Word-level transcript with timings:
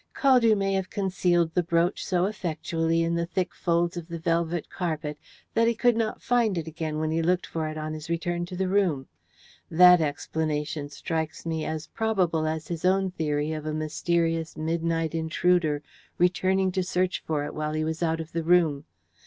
Caldew 0.15 0.57
may 0.57 0.73
have 0.73 0.89
concealed 0.89 1.53
the 1.53 1.61
brooch 1.61 2.03
so 2.03 2.25
effectually 2.25 3.03
in 3.03 3.13
the 3.13 3.27
thick 3.27 3.53
folds 3.53 3.95
of 3.97 4.07
the 4.07 4.17
velvet 4.17 4.67
carpet 4.67 5.19
that 5.53 5.67
he 5.67 5.75
could 5.75 5.95
not 5.95 6.23
find 6.23 6.57
it 6.57 6.65
again 6.65 6.97
when 6.97 7.11
he 7.11 7.21
looked 7.21 7.45
for 7.45 7.67
it 7.67 7.77
on 7.77 7.93
his 7.93 8.09
return 8.09 8.43
to 8.47 8.55
the 8.55 8.67
room. 8.67 9.05
That 9.69 10.01
explanation 10.01 10.89
strikes 10.89 11.45
me 11.45 11.65
as 11.65 11.85
probable 11.85 12.47
as 12.47 12.67
his 12.67 12.83
own 12.83 13.11
theory 13.11 13.51
of 13.53 13.67
a 13.67 13.75
mysterious 13.75 14.57
midnight 14.57 15.13
intruder 15.13 15.83
returning 16.17 16.71
to 16.71 16.81
search 16.81 17.21
for 17.27 17.45
it 17.45 17.53
while 17.53 17.73
he 17.73 17.83
was 17.83 18.01
out 18.01 18.19
of 18.19 18.31
the 18.31 18.41
room. 18.43 18.85